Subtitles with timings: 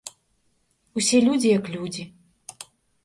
[1.01, 2.03] Усе людзі як людзі.